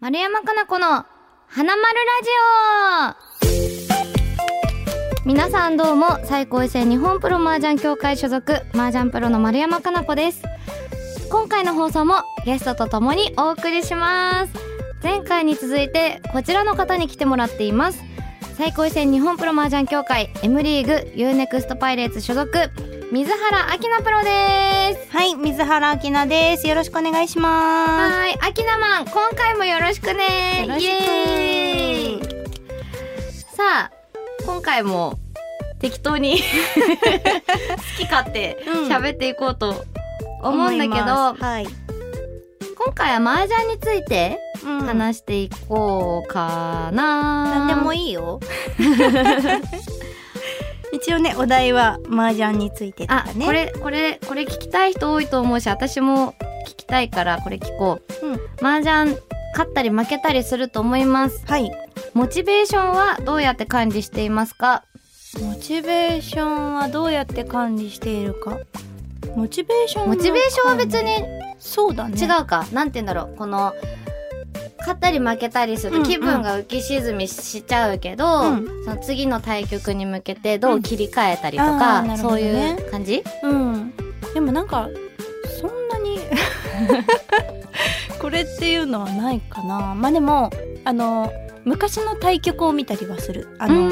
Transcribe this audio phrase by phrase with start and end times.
[0.00, 0.86] 丸山かな子の
[1.46, 1.86] 花丸ラ
[2.24, 2.30] ジ
[5.22, 10.42] オ皆さんどうも最高位戦日本プロ麻雀協会所属麻雀プロの丸山かな子です。
[11.30, 14.52] 今回の放送もゲストと共にお送りします。
[15.00, 18.02] 前回に続いてこちらの方に来てもらっています。
[18.56, 22.50] 最高位戦日本プロ麻雀協会 M リーグ UNEXT パイレーツ所属。
[23.14, 26.66] 水原明菜プロですはい、水原明菜です。
[26.66, 27.48] よろしくお願いしま
[28.08, 30.66] はい、アキナマン、今回もよろしくね。
[30.66, 30.88] よろし
[32.20, 33.92] くさあ、
[34.44, 35.16] 今回も
[35.78, 39.86] 適当に 好き勝手うん喋っていこうとす。
[40.42, 41.66] 思うんだけど、思いますはい。
[42.76, 47.44] 今回は麻雀についてうん話していこうかな。
[47.44, 47.92] 何でも。
[47.92, 48.40] いいよ。
[50.94, 53.44] 一応ね、お題は麻雀についてとあか、ね。
[53.44, 56.34] これ、これ、これ聞きたい人多いと思うし、私も
[56.66, 58.26] 聞きたいからこれ聞こう。
[58.26, 58.40] うん。
[58.60, 59.20] 麻雀
[59.52, 61.44] 勝ったり負けたりすると思います。
[61.46, 61.70] はい。
[62.14, 64.84] モチベーションはどうやって管理していますか？
[65.40, 68.58] モチベーションはどうやって管理しているか？
[69.34, 71.24] モチベーションのモチベーションは別に
[71.58, 72.16] そうだね。
[72.16, 73.74] 違うか、なんて言うんだろうこの
[74.84, 76.02] 勝ったり負けたりすうんうん。
[76.02, 78.66] る気分が浮き沈みしちゃうけど、うん。
[78.84, 83.22] その次の対局に向けてどう切り替えたりとうんか、あーなるほそういう感じ？
[83.42, 83.92] うん。
[84.34, 84.88] でもなんか、
[85.60, 86.20] そんなに、
[88.20, 89.94] これっていうのはないかな。
[89.94, 90.50] まあでも、
[90.84, 91.32] あの、
[91.64, 93.56] 昔の対局を見たりはする。
[93.58, 93.90] あの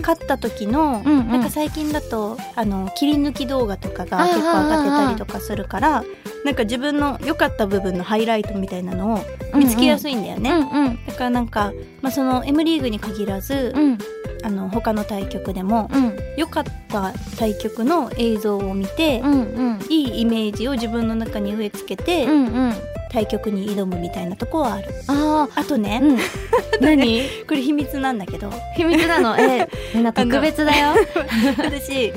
[0.00, 1.28] 勝った時の、うんうん。
[1.28, 6.04] なんか最近だとあの切り抜き動画とかが結構上がってたりとかするから
[6.44, 9.24] なんか自分の良かった部分のハイライトみたいなのを
[9.56, 11.06] 見つけやすいんだよね、うんうん。
[11.06, 13.98] だからなんか、まあ、その M リーグに限らず、うん。
[14.44, 16.16] あの他の対局でもうん。
[16.36, 19.80] 良かった対局の映像を見て、うんうん。
[19.88, 22.74] いいイメージを自分の中に植え付けて、うんうん。
[23.10, 24.88] 対局に挑むみたいなとこはある。
[25.06, 26.18] ああとね、あうん。
[26.80, 27.22] 何？
[27.46, 28.50] これ秘密なんだけど。
[28.74, 29.38] 秘密なの。
[29.38, 30.94] えみんな特別だよ。
[31.58, 32.12] 私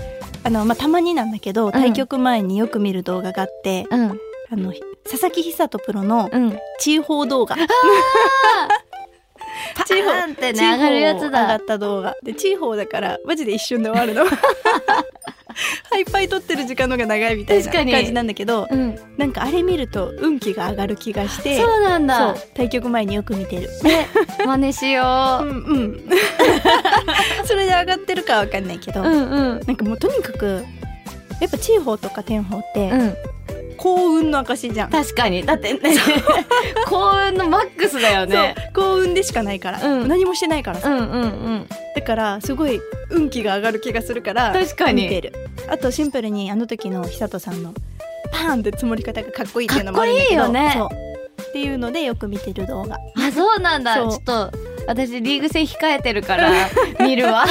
[0.45, 4.19] あの、まあ、たまになんだけど対局前によく見る動画があって、うん。
[4.51, 4.71] あの
[5.03, 6.57] 佐々木久人プロのうん。
[6.79, 7.55] 地方動画、
[9.75, 10.09] パ 地方。
[10.11, 12.15] ーンってね上がるやつ上がだった動画。
[12.23, 14.23] で地方だからマジで一瞬で終わるの
[15.97, 18.95] いっぱい撮ってる時間の方が長いみたいな感じなんだけどうん。
[19.17, 22.35] なんかあれ見ると運気が上がる気がしてそうなんだ。
[22.53, 23.69] 対局前によく見てる。
[23.83, 24.07] ね
[24.45, 25.03] 真似しよ
[25.41, 25.45] う。
[25.45, 26.09] んうん。
[27.45, 29.61] それで上がってるかわかんないけど、ううんうん。
[29.65, 30.65] なんかもうとにかく
[31.39, 33.15] やっぱ地方とか天保ってうん
[33.85, 35.45] 幸運の証じゃん、確かに。
[35.45, 35.79] だってね
[36.89, 38.55] 幸運のマックスだよね。
[38.73, 40.07] 幸運でしかないから、うん。
[40.07, 41.67] 何もしてないからさ、うんうんうん。
[41.95, 42.81] だからすごい
[43.11, 45.03] 運気が上がる気がするから確かに。
[45.03, 45.33] 見てる。
[45.69, 47.75] あとシンプルにあの時の久人さんの
[48.31, 50.73] パーンって積もり方がかっこいいっていうのもあるんだけどかっこいいよね。
[50.75, 51.49] そう。
[51.49, 52.95] っていうのでよく見てる動画。
[52.95, 53.97] あそうなんだ。
[53.97, 54.51] ちょっと
[54.87, 56.51] 私リーグ戦控えてるから
[56.99, 57.45] 見るわ。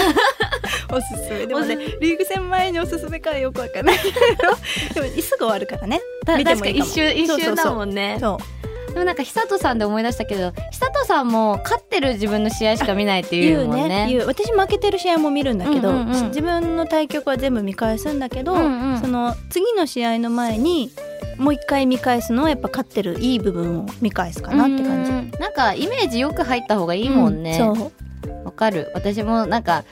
[0.91, 1.47] おすすめ。
[1.47, 5.01] でもねおリーグ戦前におすすめかはよくわかんないけど。
[5.01, 6.01] でもすぐ終わるからね。
[6.01, 6.57] た見てもいいかも。
[6.57, 8.19] 確か一瞬一瞬だもんね。
[8.21, 14.07] でもなんか久人さんで思い出したけど久人さんも勝ってる自分の試合しか見ないってい言ううもんねね。
[14.09, 14.27] 言う。
[14.27, 16.29] 私負けてる試合も見るんだけど、うんうんうん。
[16.29, 19.01] 自分の対局は全部見返すんだけど、うんうん。
[19.01, 20.91] その次の試合の前に
[21.39, 25.11] もう一回見返すのはやっぱ勝ってるいい部分を見返すかなって感じ。
[25.11, 25.31] うん。
[25.41, 27.59] なんかイメージよく入った方がいいもんね。
[27.61, 27.93] うんそう
[28.45, 28.91] わかる。
[28.95, 29.85] 私もなんか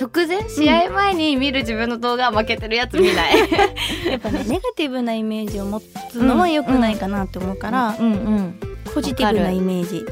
[0.00, 3.38] 直前試合前に見る自分の動画は負けてるやつ見ない。
[4.10, 8.60] やっぱねネガティブなイメージを持つのは良くないかなって思うから、うんうん
[8.94, 10.04] ポジティブなイメージ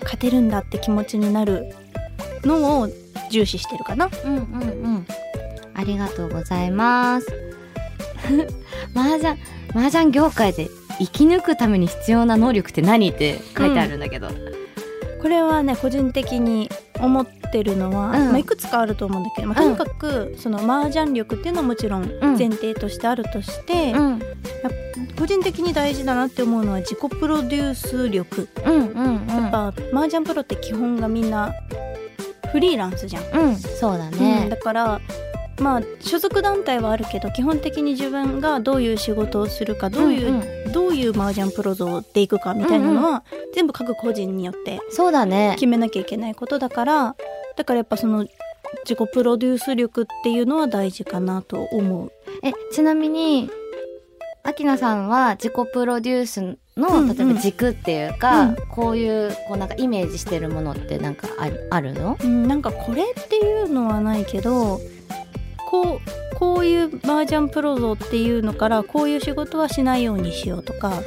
[0.00, 1.74] 勝てるんだって気持ちになる
[2.42, 2.88] のを
[3.30, 4.08] 重視してるかな。
[4.24, 4.44] うんうんう
[4.98, 5.06] ん。
[5.74, 7.26] ありがとうございます。
[8.94, 9.36] 麻雀
[9.74, 10.68] 麻雀業界で
[10.98, 14.28] 生き抜くために必要な能力って何って書いてあるんだけど、
[15.20, 16.70] これはね個人的に
[17.02, 18.28] 思ってるのは、うん。
[18.28, 22.38] まあ、いくつかあると思うんだけど、まあ、とにかくその麻雀力っていうのはもちろんうん。
[22.38, 24.22] 前提としてあるとして、うん。
[25.18, 29.26] 個人的に大事だなって思うのは自己プロデュース力、うんうんうん。
[29.26, 31.52] やっぱ麻雀プロって基本がみんな
[32.50, 33.56] フリーランスじゃん、うん。
[33.56, 34.12] そうだうん。
[34.12, 35.00] ねだから
[35.60, 43.24] まあ所属団体はあるけど基本的に自分がどういう仕事をするかどういう、んんどういう麻雀プロ像でいくかみたいなのは、
[43.54, 45.52] 全部各個人によってそうだね。
[45.54, 47.16] 決めなきゃいけないことだから
[47.56, 48.26] だからやっぱその
[48.84, 52.12] 自己プロデュース力っていうのは大事かなと思う。
[52.42, 53.50] えちなみに
[54.42, 56.40] 秋菜さんは自己プロデュース
[56.76, 57.16] の、うんうん。
[57.16, 58.56] 例えば軸っていうか、うん。
[58.70, 62.16] こういうこうなんかイメージしてるものってなんかああるの？
[62.22, 64.80] うん、なんかこれっていうのはないけど
[65.70, 71.02] こうこういう麻雀プロ像っていうのからこういう仕事はしないようにしようとか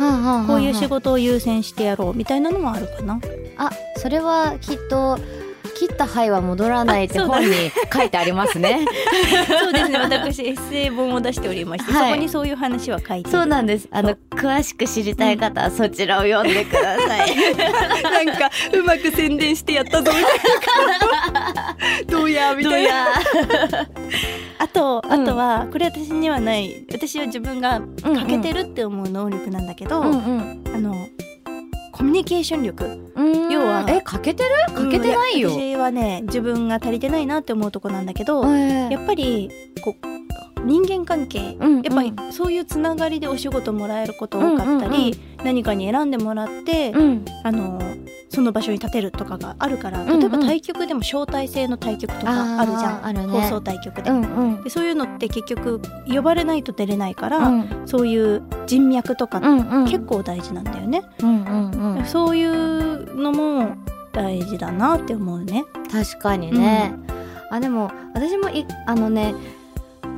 [0.48, 3.20] こういう仕事を優先してやろうみたいなのもあるかな。
[3.58, 5.20] あそれはきっと
[5.74, 8.86] 切った灰は戻らないって本に書いてありますね。
[9.48, 10.00] そうですね。
[10.00, 13.88] 私エッセイ本を出しておりまして、はい、そこにそういう話は書いてそうなんです。
[13.92, 17.36] あの詳しく知りたい方はそちらを読んでください。
[18.26, 21.78] なんかうまく宣伝してやったぞみたいな。
[22.08, 22.54] どうや？
[22.56, 22.90] みたいな。
[24.60, 30.94] あと、あとはこれ私にはない私は自分が欠けてるって思う能力なんだけど、うんうん、あの
[31.94, 33.00] コミュニケーション力。
[33.52, 34.50] 要はえ欠けてる？
[34.74, 39.52] 欠けてないよ、私はね自分が足りてないなって思うとこなんだけど、やっぱり
[39.84, 40.13] こう
[40.64, 47.82] 人間関係、うんうん、やっぱりそういうつながりでお仕事もらえること多かったり、うんうんうん、何かに選んでもらって、うん、あの
[48.30, 54.10] その場所に立てるとかがあるから例えば対局でも招待制の対局とかあるじゃん、うんうん、放送対局で。
[54.10, 59.40] うんうん、でそういうのって結局呼ばれないと出れないから、うん、そういう人脈とか
[59.86, 63.76] 結構大事なんだよね、うんうんうん、そういうのも
[64.12, 65.66] 大事だなって思うね。
[65.92, 66.94] 確かにね、
[67.52, 69.36] あでも私もいあのね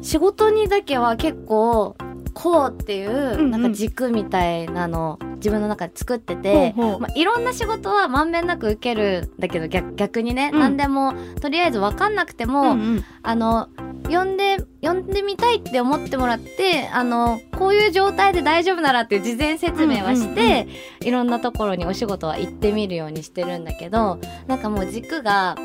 [0.06, 1.98] 仕事にだけは結構
[2.36, 13.70] こうっていうなんか軸みたいなの自分の中で作ってて、まあ、いろんな仕事はまんべんなく受けるんだけど逆逆にね、うん、何でもとりあえず分かんなくても、うんうん、あの
[14.08, 20.68] 呼んで呼んでみたいって思ってもらってあのこういう状態で大丈夫ならっていう事前説明はして、
[21.02, 25.56] いろんなところにお仕事は行ってみるようにしてるんだけどなんかもう軸が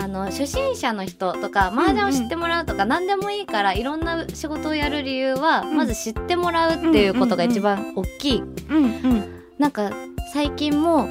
[0.00, 8.42] あの初心者の人とか麻雀を知ってもらうとか何でもいいからいろんな仕事をやる理由はまず知ってもらうっていうことが一番大きい。
[9.58, 9.90] なんか
[10.32, 11.08] 最近も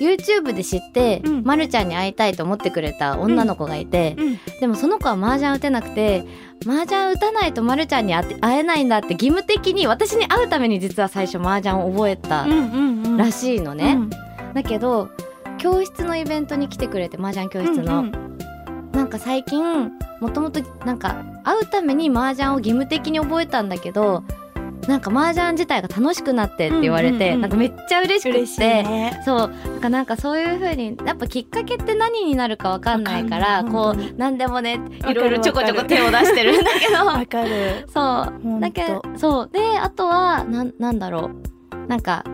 [0.00, 4.26] YouTube で知って、うん、まるちゃんに会いたいと思ってくれた女の子がいて、うん。
[4.28, 6.24] うん、でもその子は麻雀打てなくて
[6.64, 12.46] 麻雀打たないとまるちゃんに会えないんだって義務的に私に会うために実は最初麻雀を覚えた
[13.16, 13.98] らしいのね。
[14.54, 15.10] だけど
[15.58, 18.27] 教室のイベントに来てくれて麻雀教室の、うんうん、
[18.98, 24.24] なんか最近もともとなんか会うために麻雀を義務的に覚えたんだけど
[24.88, 29.48] なんか麻雀自体が楽しくなってって言われて、うんうんうん、なんかめっちゃ嬉しくて、ね、そう。
[29.48, 37.06] なんかなんかそういう風にやっぱきっかけって何になるかわかんないからこう何でもねいろいろちょこちょこ手を出してるんだけど。
[37.06, 37.86] わかる。
[37.88, 38.60] そう。
[38.60, 39.50] だけどそう。
[39.52, 41.30] であとはななんだろ
[41.74, 41.86] う。
[41.86, 42.24] なんか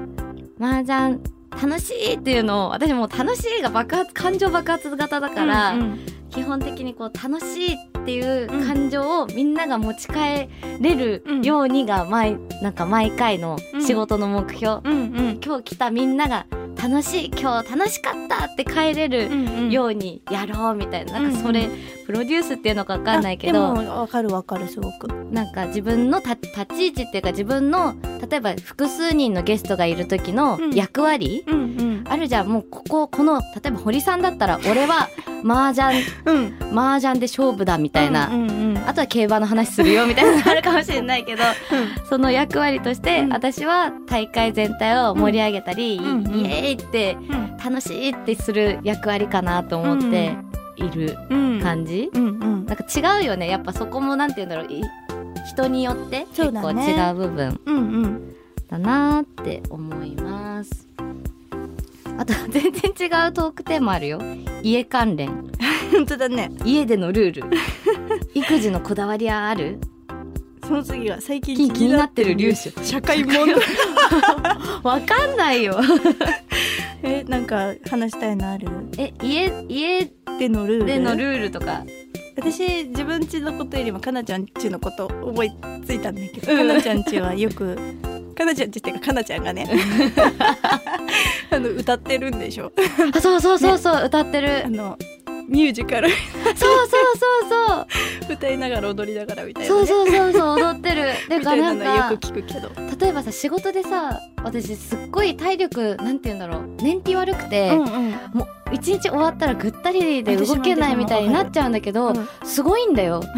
[0.59, 1.21] 麻雀
[1.63, 6.01] 楽しいっていうのを私も楽しいが爆発感情爆発型だから、うんうん、
[6.35, 10.49] 基本的にこう楽しいっていう感情をみんなが持ち帰
[10.81, 16.47] れるようにが毎なんか毎回の仕事の目標、今日来たみんなが
[16.77, 21.71] 楽しい今日楽しかったって帰れるようにやろうみたいな,、なんかそれ、
[22.07, 25.09] プロデュースっていうのか分かんないけどでも分かる分かるすごく。
[25.31, 26.37] なんか自分の立
[26.77, 27.95] ち位置っていうか自分の
[28.31, 31.65] 例えば複数人のゲストがいる時の役割、うんうん。
[31.81, 32.49] うん、あるじゃん。
[32.49, 35.09] もうこここの例えば堀さんだったら俺は
[35.45, 47.17] 麻雀、うん、麻雀で勝負だみたいな、うんうんうん、あとは競馬の話するよみたいなのあるかもしれないけど、うん、その役割として、うん、私は大会全体を盛り上げたり、うん、イエーイって
[47.63, 50.37] 楽しいってする役割かなと思って
[50.77, 51.17] いる
[51.63, 53.49] 感じ、うんうん、なんか違うよね。
[53.49, 54.69] やっぱそこもなんて言うんだろう。
[55.49, 58.35] 人によって結構違う部分。
[58.69, 60.89] だなって思います。
[62.17, 64.21] あと全然違うトークテーマあるよ。
[64.63, 65.51] 家関連。
[65.93, 66.51] 本当だね。
[66.65, 67.57] 家でのルール。
[68.35, 69.79] 育児のこだわりはある？
[70.67, 73.55] その次は最近気になってる粒子社会問題。
[74.83, 75.79] わかんないよ。
[77.03, 78.69] えなんか話したいのある？
[78.97, 81.85] え家家でのルールでのルールとか。
[82.37, 85.53] 私自分ちのことよりもかなちゃんちのこと覚え
[85.87, 87.77] ついたんだけど、かなちゃんちはよく
[88.35, 89.69] かなちゃんちっていうかかなちゃんがね。
[91.51, 92.73] あの歌ってるんでしょ？
[93.15, 94.67] あそうそうそうそう、ね、歌ってる。
[94.67, 94.99] あの
[95.49, 96.11] ミュージカル。
[96.11, 96.19] そう
[96.57, 97.87] そうそうそう
[98.33, 101.05] 歌いながら踊りながらみたいな、ね、そうそうそうそう踊ってる。
[101.29, 102.71] でか なんかよく聞くけど。
[103.01, 113.23] 例えばさ仕事でさ私すっごい体力なんて言うんだろう燃費悪くて、うんうん、もう一日終わったらぐったりで動けないみたいになっちゃうんだけど、うん、すごいんだよ。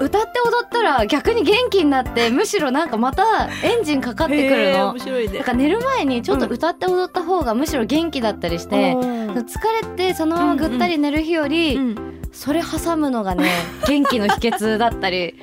[0.00, 11.82] 歌って踊ったら逆に元気になってむしろなんかまたエンジンかかってくるの、面白いね、だから寝る前にちょっと歌って踊った方がむしろ元気だったりして、うん、疲れてそのままぐったり寝る日より、うん。
[11.82, 13.50] うん、それ挟むのがね
[13.86, 15.34] 元気の秘訣だったり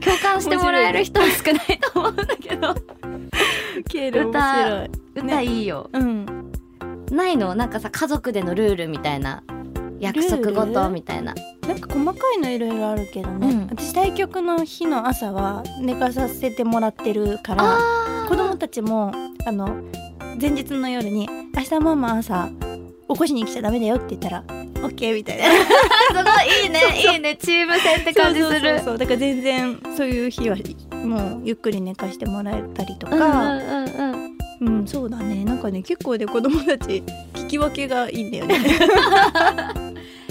[0.00, 2.74] 共感してもらえる人は少ないと思うんだけど。
[4.30, 6.52] 歌歌いいよ、ね、うん。
[7.10, 9.42] ないのなんかさ家族でのルールみたいな
[9.98, 11.34] 約束事みたいな。
[11.66, 17.78] なんか細かいのいろいろあるけどね、うん、私対局の日の朝は寝かさせてもらってるから
[18.28, 19.12] 子供たちも
[19.46, 19.80] あの
[20.40, 22.50] 前日の夜に「明日ママ朝
[23.12, 24.52] 起こしに来ちゃダメだよ」って言ったらオ
[24.86, 25.44] ッケーみたいな。
[25.44, 25.50] す
[26.14, 26.80] ごいいいね
[27.12, 28.80] いいねチーム戦って感じする。
[28.80, 30.56] そうだから全然そういう日は
[30.92, 35.44] もうゆっくり寝かしてもらえたりとか、うんうんうんうん、そうだね。
[35.44, 37.02] なんかね結構ね子供たち
[37.34, 38.60] 聞き分けがいいんだよね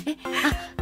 [0.06, 0.16] え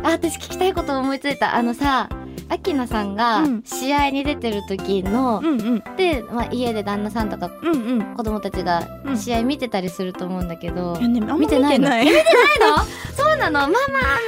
[0.03, 2.09] あ私聞きたいこと思いついたあのさ
[2.49, 11.89] アキナさんが試合に出てる時の、うんうん、で、まあ、家で旦那さんとか、子供たちが試合見てたりすると思うんだけど、うんね、見てないの。
[11.99, 12.23] 見てない
[12.59, 12.77] の？
[13.15, 13.61] そうなの？
[13.61, 13.73] ママ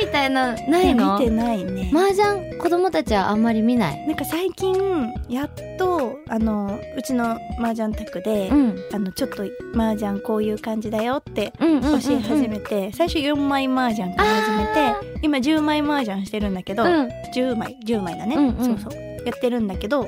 [0.01, 1.19] みたいなないの？
[1.19, 1.91] 見てないね。
[1.93, 2.57] 麻雀？
[2.57, 4.07] 子供たちはあんまり見ない？
[4.07, 9.43] なんか最近やっとあのうちの麻雀宅で、うん、あのちょっと
[9.75, 12.83] 麻雀こういう感じだよって教え始めて、うんうん。
[12.83, 19.04] うんうん、最初4枚麻雀から始めて今10枚麻雀してるんだけど、うん、10枚10枚枚だね、うんうん、そうそう。
[19.25, 20.08] やってるんだけど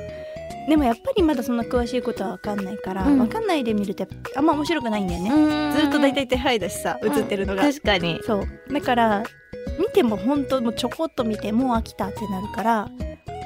[0.68, 4.06] でもやっぱりまだそんな詳しいことは分かんないから、うん、分かんないで見ると
[4.36, 5.72] あんま面白くないんだよね。
[5.72, 8.20] ずっと大体手配だしさ映ってるのが、確かに。
[8.24, 8.72] そう。
[8.72, 9.24] だから
[9.78, 12.88] 見ても本当もうちょこっと見てもう飽きたってなるから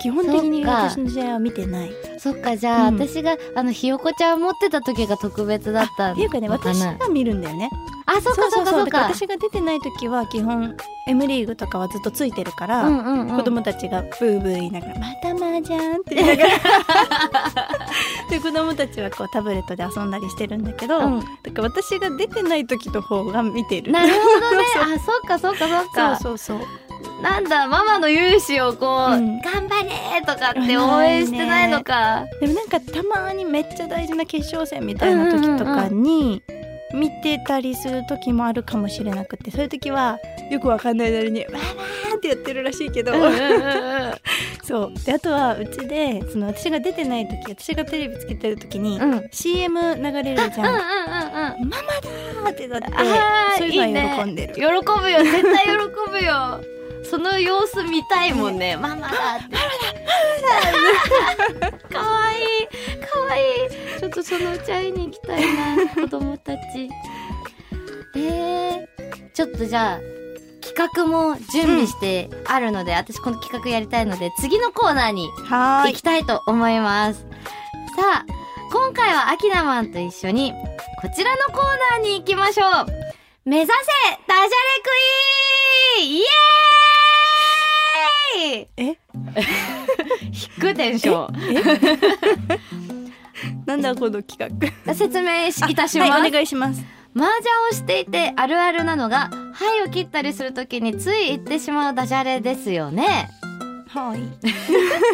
[0.00, 1.92] 基本的に私の試合は見てない。
[2.18, 7.70] そっかじゃあ、うん、私があのひよこちゃん持ってた時が特別だったっていうかね私が見るんだよね。
[8.06, 8.98] あそっかそっかそっか。
[9.04, 10.76] 私が出てない時は基本
[11.08, 16.50] M リーグとかはずっとついてるから、うんうんうん、子供たちがブーブー言いながら「また麻雀」って言いながら。
[18.30, 23.92] で子供たちはこうタブレットで遊んだりしてるんだけど、うん、だから私が出てない時の方が見てる。
[23.92, 24.64] なるほどね。
[24.82, 26.16] あそっかそっかそっか。
[26.16, 26.85] そうそうそう
[27.22, 36.42] なんだママの勇姿をこう、うん、頑張れとかって応援してないのか、ね、でもなんかたまにめっちゃ大事な決勝戦みたいな時とかに、
[36.94, 40.18] 見てたりする時もあるかもしれなくてそういう時は
[40.50, 43.12] よくわかんないなりに「わー!」ってやってるらしいけど、
[44.62, 45.04] そう。
[45.04, 50.72] であとはうちでその私が出てない時私がテレビつけてる時に、うん、CM 流れるじゃん「マ
[51.66, 51.76] マ
[52.44, 52.88] だ!」ってなって
[53.58, 54.54] そういうのは喜んでる。
[54.54, 55.18] 喜ぶよ。
[55.24, 56.75] 絶対喜ぶよ
[57.08, 59.56] その様子見たいもんね、ママだって。
[60.42, 61.72] ママだ。
[61.88, 62.66] かわいい。
[63.06, 64.00] かわいい。
[64.00, 66.90] ちょっとそのうち会いに行きたいな子供たち。
[68.16, 70.00] えー、ちょっとじゃあ
[70.62, 77.20] 企画も準備してあるので、うん、私この企画やりたいので次のコーナーに行きたいと思います。
[77.96, 78.26] さあ
[78.72, 80.52] 今回はアキナマンと一緒に
[81.00, 82.86] こちらのコーナーに行きましょう。
[83.44, 83.74] 目指せ
[84.26, 84.48] ダジャレ
[84.82, 84.90] ク
[86.00, 86.10] イーン!
[86.16, 86.85] イエーイ
[88.46, 88.68] え？
[88.76, 88.96] 引
[90.60, 93.12] くテンション
[93.66, 94.94] なんだこの企画？
[94.94, 96.84] 説明いたします、はい、お願いします。
[97.16, 103.30] 麻雀をしていてあるあるなのが「はい」を切ったりするときについ言ってしまうダジャレですよね。
[103.88, 104.20] はい。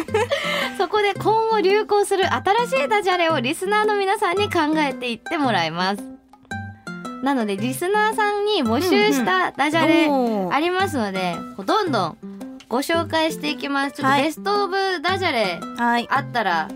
[0.77, 6.03] そこで今後流行する新しいダジャレをリスナーの皆さんに考えていってもらいます。
[7.23, 10.09] なのでリスナーさんに募集したダジャレ
[10.53, 12.17] ありますので、うんうん、どんどん
[12.73, 13.97] ご紹介していきます。
[13.97, 16.71] ちょっとベストオブダジャレあったら、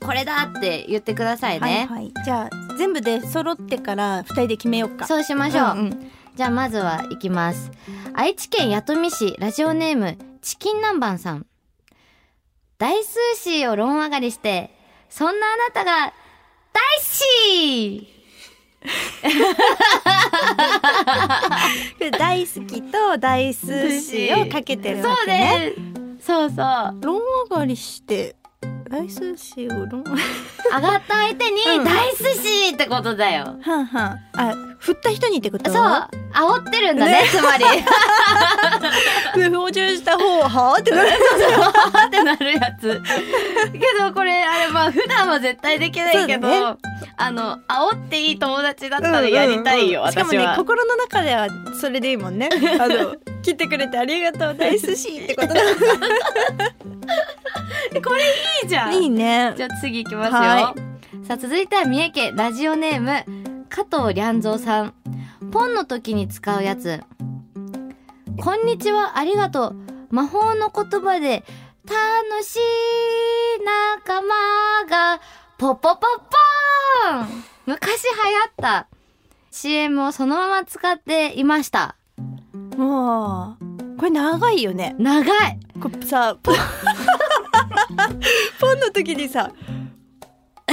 [0.00, 5.06] これだって言ってくださいね、はい、はい、じゃあ全部で揃ってから2人で決めようか。
[5.06, 7.70] そうしましょう、うんうん、じゃあまずはいきます。
[8.14, 11.44] 愛知県弥富市ラジオネームチキン南蛮さん。
[12.78, 14.74] 大数詞を論上がりして
[15.10, 16.14] そんなあなたが
[16.72, 17.04] 大好
[18.00, 18.21] き
[22.18, 25.72] 大好きと大寿司をかけてるわけね。
[26.20, 26.96] そうそう。
[27.00, 27.20] 論
[27.50, 28.34] 上がりして
[28.90, 30.12] 大寿司を論上
[30.80, 33.56] がった相手に大寿司ってことだよ。
[33.62, 34.20] はんはん。
[34.34, 35.72] あ、振った人にってこと？
[35.72, 35.82] そう。
[36.32, 37.64] 煽ってるんだね、ねつまり。
[39.54, 41.10] 補充した方はってなる。
[41.14, 43.00] はってなるやつ。
[43.72, 46.76] けどこれ、あれ、まあ普段は絶対できないけど、ね、
[47.16, 51.46] あの、煽っていい友達だったらやりたいよ、うんうんうん、しかもね、心の中では
[51.80, 52.48] それでいいもんね。
[52.80, 55.60] あの、 切ってくれてありがとう、大寿司ってことだ。
[58.04, 58.22] これ
[58.64, 58.94] いいじゃん。
[58.94, 59.54] いいね。
[59.56, 60.38] じゃあ次行きますよ。
[60.40, 60.74] は
[61.22, 64.92] い、さあ続いては三重県ラジオネーム加藤良三さん。
[65.50, 67.00] ポンの時に使うやつ。
[68.38, 69.76] こんにちは、ありがとう。
[70.10, 71.42] 魔法の言葉で
[71.86, 71.96] 楽
[72.44, 72.58] しい
[74.04, 74.28] 仲間
[74.90, 75.22] が
[75.56, 77.28] ポポポポーン
[77.64, 78.14] 昔流行
[78.50, 78.88] った
[79.50, 81.96] CM をそのまま使っていました。
[82.76, 84.94] もう、これ長いよね。
[84.98, 85.58] 長い。
[85.80, 86.56] こさ、ポン
[88.60, 89.50] ポンの時にさ、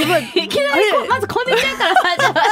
[0.00, 0.02] い
[0.48, 2.48] きなりまずこんにちはから始まる。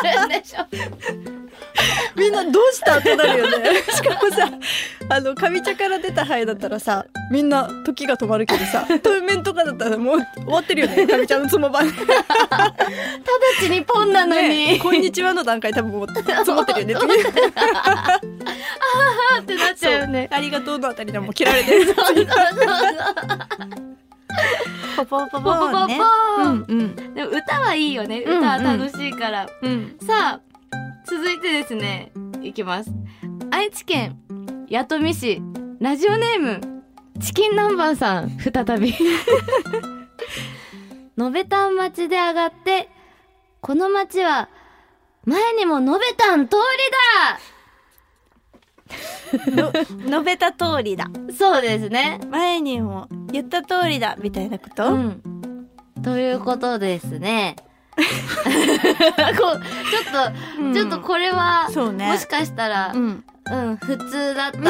[2.17, 2.99] みんなどうした？
[2.99, 3.83] ってなるよね。
[3.93, 4.51] しかもさ
[5.11, 11.07] あの上茶から出た灰だったらさみんな時が止まるけどさ当面とかだったらもう終わってるよね。
[11.09, 11.95] 上茶のつもばん直
[13.61, 17.15] ちにポンなのに、ね、こんにちはの段階多分もう積もってるよね。
[17.55, 18.19] あ
[19.37, 20.29] あってなっちゃうよね。
[20.33, 21.95] ありがとうのあたりでも切られてる。
[24.97, 25.87] ポポポポポポポ、
[27.15, 28.21] でも歌はいいよね。
[28.21, 29.71] 歌は楽しいから、うん
[30.01, 30.48] うん、さあ
[31.09, 32.13] 続いてですね
[32.43, 32.91] いきます。
[33.51, 34.19] 愛知県
[34.69, 35.41] 弥富市
[35.81, 36.83] ラジオネーム
[37.19, 38.95] チキン南蛮さん再び。
[41.17, 42.91] のべたん町で上がって
[43.61, 44.49] この町は
[45.25, 46.57] 前にものべたん通
[49.47, 51.35] の述べた通りだりだ。
[51.35, 52.21] そうですね。
[52.31, 55.23] 前にも言った通りだみたいなこと、うん。
[56.03, 57.57] ということですね
[57.99, 58.07] こう
[59.39, 59.55] ちょっ
[60.57, 60.75] と、うん。
[60.75, 62.07] ちょっとこれは、ね。
[62.07, 63.25] もしかしたら、うん。
[63.51, 64.59] うん、普通だった。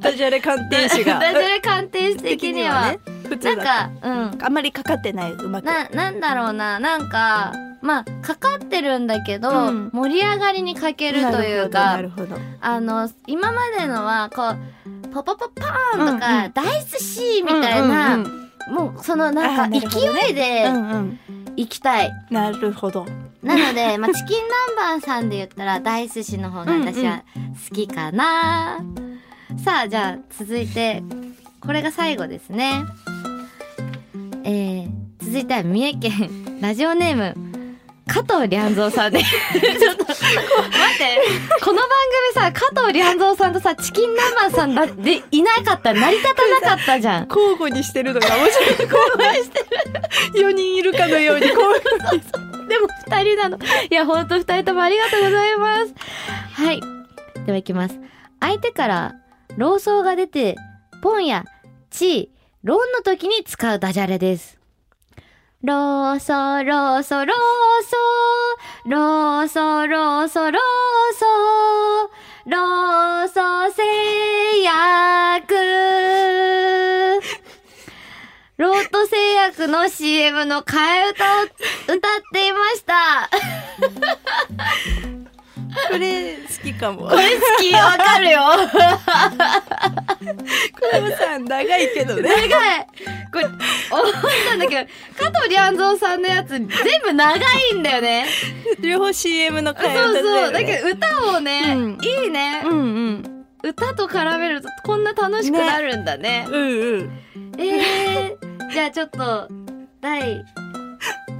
[0.00, 1.18] ダジャレ鑑定士が。
[1.20, 2.94] ダジャレ鑑定士的には、
[3.28, 4.38] 普通だなんか、うん。
[4.42, 9.90] あんまりかかってないうまくな、なんだろうな、なんか、まあ、かかってるんだけど、うん。
[9.92, 12.00] 盛り上がりに欠けるというか
[12.60, 14.56] あの、今までのは、こう、
[15.08, 16.52] ポポポパーンとうんか、うん。
[16.52, 21.18] ダイスシーみたいな、うんうんもう、そのなんあか、勢いでうんうん
[21.56, 22.12] 行きたい。
[22.30, 23.06] なるほど
[23.42, 24.44] なので、 まあ、チキン
[24.76, 27.22] 南蛮さんで言ったら、ダイスシの方が私は
[27.68, 28.78] 好きかな。
[29.62, 31.02] さあ、じゃあ、続いて、
[31.60, 32.84] これが最後ですね。
[34.44, 34.90] えー、
[35.20, 37.34] 続いては三重県、ラジオネーム、
[38.10, 39.20] 加藤良三さんで。
[39.22, 40.24] ちょっと、待っ
[40.98, 41.20] て、
[41.62, 41.88] この番
[42.34, 47.28] 組さ、加藤良三さんとさ、チキン南蛮さんだでいなかったら成り立たなかったじゃん。
[47.28, 49.58] 交互にしてるのが面白い交互にして
[50.34, 52.22] る4人いるかのように交互に
[52.68, 53.58] でも二人なの。
[53.58, 55.94] いや、ほんと二人ともありがとうございます。
[56.54, 56.80] はい。
[57.46, 57.98] では行きます。
[58.40, 59.14] 相手から、
[59.56, 60.56] ローソーが出て、
[61.02, 61.44] ポンや、
[61.90, 64.59] チー、ロンの時に使うダジャレです。
[65.62, 67.36] ローソー、ローソ、ロー
[67.84, 70.60] ソ、ローソ、ローソ、ロー
[71.12, 71.26] ソ、
[72.46, 75.54] ローソー製薬。
[78.56, 81.98] ロート製薬の CM の替え歌を歌っ
[82.32, 83.28] ていました。
[85.90, 88.40] これ好きかもこれ好きわかるよ。
[90.72, 92.86] これもさ長いけどね長い。
[93.32, 93.56] これ、思っ
[94.48, 96.68] たんだけど、加藤良三さんのやつ全
[97.04, 98.26] 部長いんだよね。
[98.80, 100.52] 両方 CM のそう替え歌だよねそう。
[100.52, 106.46] だけど歌もね、うんいいね、うんうん歌と絡めるとこんな楽しくなるんだね。
[106.48, 107.10] うんうん
[107.58, 109.48] えー、じゃあちょっと、
[110.00, 110.42] 第、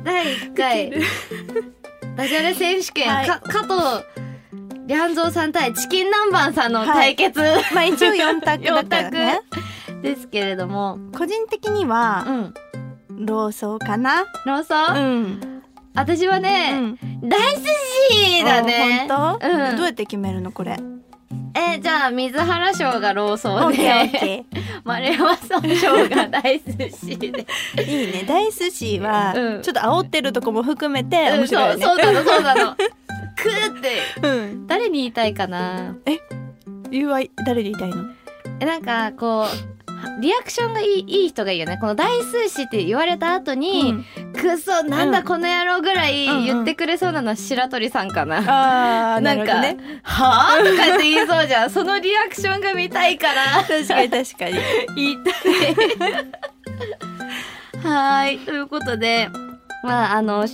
[0.05, 0.93] 第1回、
[2.21, 3.27] ダジャレ選手権、はい。
[3.27, 3.73] か加藤
[4.87, 7.41] 良三さん対チキン南蛮さんの対決、
[7.73, 9.41] まあ一応4択だからね。
[10.03, 13.25] ですけれども、個人的にはうん。
[13.25, 14.27] ローソーかな？
[14.45, 15.63] ローソン、ん。
[15.95, 17.63] 私はね、大寿
[18.11, 19.07] 司だね。
[19.11, 19.49] あ本当？
[19.49, 19.77] うん。
[19.77, 20.77] どうやって決めるのこれ？
[21.55, 24.45] えじゃあ、水原賞がローソンで、ケ
[24.85, 27.47] 丸山さん賞が大寿司で。
[27.77, 28.25] ー いいね。
[28.27, 29.63] 大寿司はうん。
[29.63, 31.39] ちょっと煽ってるとこも含めてうん。
[31.41, 31.85] 面白いよね。
[31.85, 32.75] そう、そうなの、 そうなの。
[32.75, 34.67] くーって、うん。
[34.67, 35.97] 誰に言いたいかな？
[36.91, 38.05] 言うは誰で言いたいの？
[38.61, 39.80] えなんかこう
[40.21, 41.79] リアクションがいいいい人がいいよね。
[41.81, 44.05] この大数詞って言われた後に、
[44.39, 49.77] くそなんだこの野郎ぐらい言ってくれそうなのは白鳥さんかな、ああなんんかね。
[50.03, 51.71] はあとかって言いそうじゃん。
[51.71, 53.65] そのリアクションが見たいから。
[53.67, 54.59] 確かに確かに。
[54.97, 55.35] 言いたい。
[57.83, 58.39] はーい。
[58.41, 59.29] ということで
[59.83, 60.47] まああの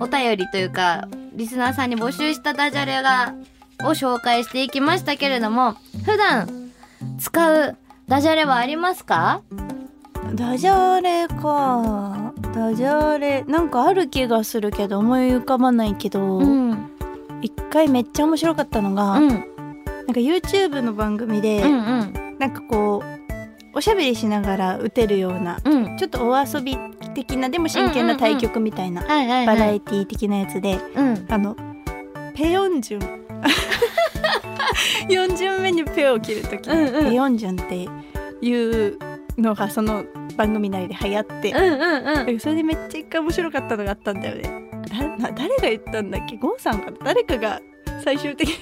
[0.00, 3.34] お便りというかリスナーさんに募集したダジャレが
[3.82, 6.70] を紹介していきましたけれども普段
[7.18, 7.76] 使う
[8.08, 9.42] ダジャレはありますか？
[10.34, 12.32] ダジャレか。
[12.54, 13.42] ダジャレ。
[13.48, 16.90] なんかある気がするけど思い浮かばないけどうん。
[17.42, 19.28] 一、回めっちゃ面白かったのが、うん。
[19.28, 19.44] なんか
[20.20, 22.36] YouTube の番組で、うんうん。
[22.38, 25.96] なんかこうおしゃべりしながら打てるようなうん。
[25.96, 26.78] ちょっとお遊び
[27.14, 29.06] 的なでも真剣な対局みたいなバ
[29.56, 31.26] ラエティ的なやつで、うん。
[31.28, 31.56] あの
[32.36, 33.26] ペヨンジュン
[35.08, 37.04] 4巡目にペを切るとき、うんうん。
[37.10, 38.98] ペヨンジュンっていう
[39.38, 40.04] のがその
[40.36, 42.40] 番組内で流行って、うんうんうん。
[42.40, 44.70] それでめっちゃ一回面白かったのがあったんだよね。
[45.36, 46.36] 誰が言ったんだっけ？
[46.36, 46.96] ゴンさんかな？
[47.04, 47.60] 誰かが
[48.04, 48.54] 最終的に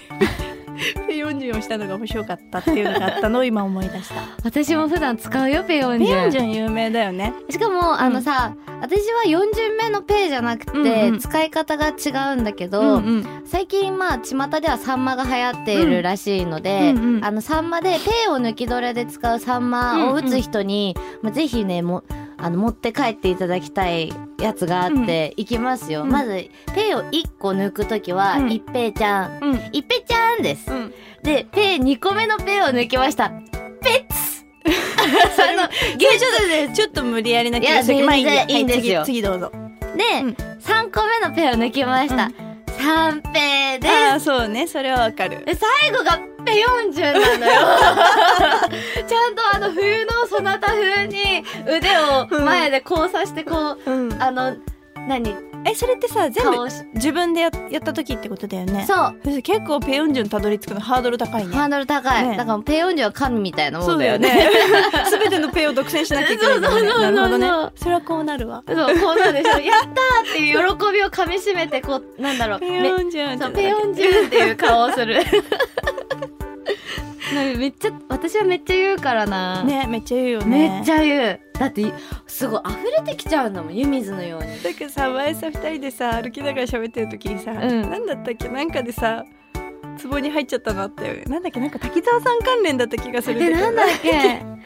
[1.07, 4.15] ペヨンジュンをしたのが面白かったっていうのがあったのを今思い出した。
[4.43, 6.11] 私も普段使うよペヨンジュン。
[6.11, 7.33] ペヨンジュン有名だよね。
[7.51, 22.05] しかも、あのさ私は4巡目のペイじゃなくて、うんうん、使い方が違うんだけど、うんうん、最近まあ巷ではサンマが流行っているらしいので、うんうん、あのサンマでペイを抜き取れで使うサンマを打つ人に、うんうん、ぜひねも
[22.45, 30.67] あの持って帰っていただきたいやつがあって、いきますよ、うん、まずペイを1個抜く時は、うん、一平ちゃん、うん、一平ちゃんです、
[31.23, 33.31] でペイ2個目のペイを抜きました。
[33.31, 34.45] ペッツ。
[35.43, 36.75] あの芸術です。
[36.75, 38.05] ちょっと無理やりな気がする。
[38.05, 39.51] まあいいいいんですよ、次どうぞ。
[39.97, 42.31] で、うん、3個目のペイを抜きました、
[42.79, 43.95] 三平です。
[44.17, 44.67] あそうね。
[44.67, 45.43] それはわかる。
[45.47, 47.53] 最後がペヨンジュンなのよ。
[49.09, 54.57] ちゃんとあの冬そなた風に腕を前で交差してこう、うん、あの
[55.09, 55.35] 何
[55.67, 57.51] えそれってさ全部自分でやっ
[57.83, 64.51] た時ってことだよねそう結構ペヨンジュンたどり着くのハードル高いねハードル高い、ね、だからペヨンジュンは神みたいなもんだよね
[65.09, 69.93] すべてのペを独占しなきゃいけない、なるほどねそれはこうなるわそうこうなるでしょやったっ
[70.35, 75.23] ていう喜びをかみしめてこうなんだろうペヨンジュンペヨンジュンっていう顔をする
[77.59, 79.63] めっちゃ私はめっちゃ言うからな。
[79.65, 80.69] ねめっちゃ言うよね。
[80.71, 81.41] めっちゃ言う。
[81.59, 81.85] だって
[82.27, 84.63] すごい溢れてきちゃうんだもん湯水のように。
[84.63, 88.49] だからさ前さ2人でさ歩きながら喋ってる時にさ、うん、何だったっけ？
[88.49, 89.25] なんかでさ
[90.11, 91.25] 壺に入っちゃったなって。
[91.29, 91.61] なんだっけ？
[91.61, 94.09] なんか滝沢さん関連だった気がするえなんだっけ？
[94.11, 94.59] えなんだっ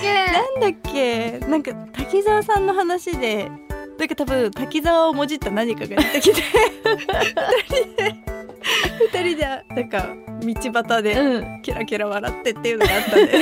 [0.00, 0.14] け？
[0.32, 1.38] なんだっけ？
[1.46, 3.50] なんか滝沢さんの話で
[3.98, 6.40] だから多分滝沢をもじった何かが出てきて。
[6.84, 6.94] 2
[7.66, 8.37] 人で
[9.12, 10.06] 2人でなんか
[10.40, 13.32] 道端でキラキラ笑ってっていうのがあったんで、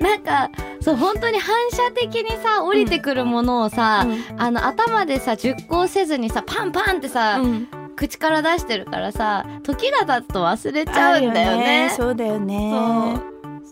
[0.00, 11.92] うん、なんかそう本当に反射的にさ降りてくるものをさ、うん、あの頭でさ熟考せずにさパンパンってさ、うん、口から出してるからさ時が経つと忘れちゃうんだよね。
[11.96, 13.18] そうだよね。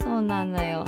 [0.00, 0.08] そう。
[0.08, 0.84] そうなのよ。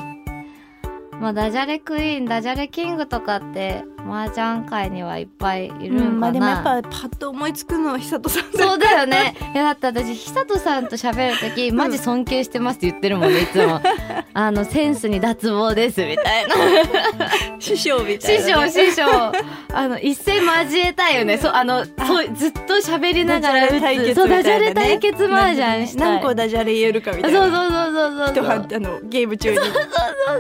[1.20, 9.34] まあ、ダジャレクイーンダジャレキングとかって麻雀界にはいっぱいいるんかな、うん、まあでもやっぱパッと思いつくのは久人さんそうだよね。
[9.54, 13.80] いやだって私久人さんと喋る時マジ尊敬してますって言ってるもんねいつも。
[14.32, 16.54] あのセンスに脱帽ですみたいな。
[17.58, 19.04] 師匠みたいな、ね、師匠師匠。
[19.72, 21.38] あの一戦交えたいよね。
[21.38, 24.14] そうあのそうずっと喋りながら打つ。
[24.14, 27.38] そうダジャレ対決麻雀した何個ダジャレ言えるかみたいな。
[27.40, 28.46] そうそうそうそうそう。
[28.48, 29.58] あのゲーム中に。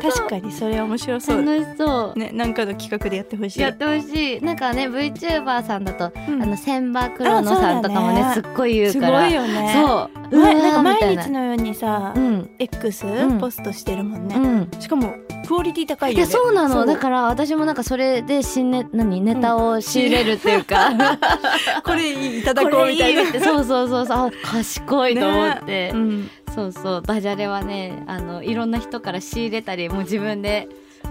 [0.02, 1.44] 確かにそれは面白そう。
[1.44, 2.18] 楽しそう。
[2.18, 4.40] ねなんかの企画でやってほしいやってほしい。
[4.40, 9.20] なんかね VTuber さんだと、うん、あの千葉黒野さんとかもね、ね、すっごい言うから。
[9.20, 9.72] すごいよね。
[9.74, 10.38] そう。
[10.38, 10.52] な。
[10.52, 13.04] んか毎日のようにさ、うん、X、
[13.40, 15.14] ポストしてるもんね、うん、しかも
[15.46, 16.24] クオリティ高いよね。
[16.24, 16.84] いやそうなの。
[16.84, 20.90] だから私もなんかそれで新ネ何ネタを仕入れるっていうか、
[21.84, 23.24] これいただこうみたいな。
[23.40, 24.32] そうそうそうそう。
[24.44, 27.02] 賢いと思って、ね、そうそう。
[27.02, 30.68] ダジャレはねあのいろんな人から仕入れたりもう自分で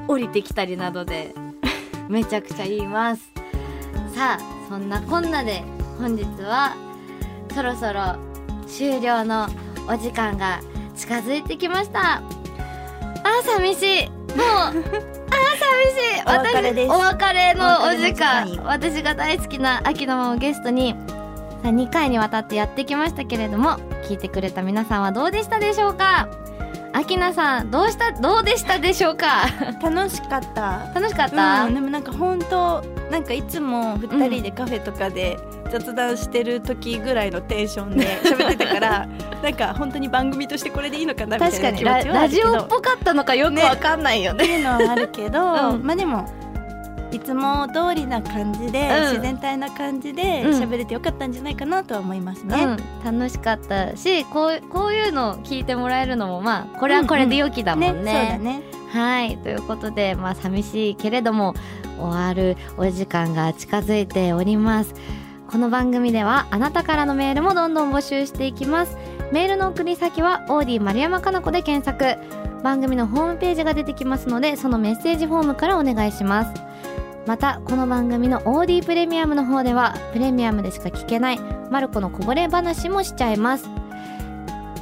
[0.07, 1.33] 降りてきたりなどで
[2.09, 3.31] めちゃくちゃ言います。
[4.15, 4.39] さあ
[4.69, 5.63] そんなこんなで
[5.99, 6.75] 本日は
[7.53, 8.15] そろそろ
[8.67, 9.47] 終了の
[9.87, 10.59] お時間が
[10.95, 12.17] 近づいてきました。
[12.17, 14.09] あー寂しい。
[14.09, 16.21] もうあー寂しい。
[16.25, 16.91] お別れです。
[16.91, 18.59] お別れのお時間。
[18.65, 20.95] 私が大好きな秋のままゲストに
[21.63, 26.27] さあ2回にわたってやってきましたけれども聞いてくれた皆さんはどうでしたでしょうか？
[26.95, 29.47] アキナさんどうしたどうでしたでしょうか？
[29.81, 30.89] 楽しかった。
[30.95, 32.81] 楽しかった、うん、でもなんか本当
[33.11, 35.37] なんかいつも2人でカフェとかで
[35.69, 39.09] 雑談してる時ぐらいのテンションで 喋ってたから
[39.43, 44.45] なんか本当に番組としてこれでいいのかなみたいな気持ちはラジオっぽかったのかよくわかんないよね。
[44.45, 45.41] ねっていうのはあるけど、
[45.75, 46.25] うん、まあでも
[47.11, 57.89] いつも通りな感じで、うん、自然体な感じで喋れてよかったんじゃないかなとは思いますね、うん、楽しかったしこうこういうの聞いてもらえるのもまあこれはこれで良きだもんね。
[57.91, 57.97] うん。
[57.97, 58.63] うん、ねそうだね。
[58.91, 59.37] はい。
[59.37, 61.53] ということでまあ寂しいけれども
[61.97, 64.93] 終わるお時間が近づいております。
[65.47, 68.97] この番組ではあなたからのメールもどんどん募集していきます。
[69.31, 72.45] メールの送り先はオーディ丸山かな子で検索。
[72.65, 76.61] 番組のホームページが出てきますのでそのメッセージフォームからお願いします
[77.25, 81.39] またこの番組の OD プレミアムの方ではプレミアムでしか聞けない
[81.71, 83.67] マルコのこぼれ話もしちゃいます。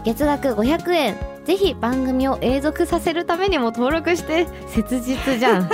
[0.06, 1.34] 月額500円。
[1.46, 5.70] ぜひ番組を永続させるためにも登録して切実じゃん。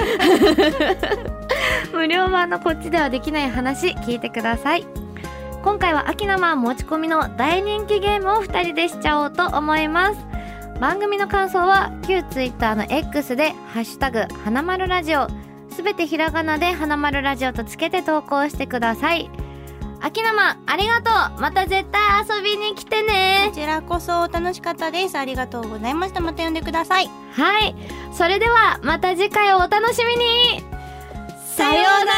[1.94, 4.86] 無料版のこっちではできない話聞いてください。
[5.64, 10.18] 今回は秋生持ち込みの大人気ゲームを2人でしちゃおうと思います。
[10.80, 15.28] 番組の感想は旧 Twitter の X で「ハッシュタグ花丸ラジオ」
[15.80, 19.32] すべてひらがなで花丸ラジオとつけて投稿してください。
[20.02, 22.02] 秋生、ありがとうまた絶対
[22.38, 25.18] 遊びに来てねこちらこそ楽しかったです。
[25.18, 26.20] ありがとうございました。
[26.20, 27.10] また呼んでください。
[27.32, 27.74] はい。
[28.12, 30.66] それでは、また次回をお楽しみに
[31.56, 32.12] さような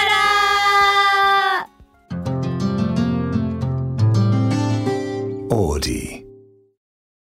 [5.52, 6.21] らオーディ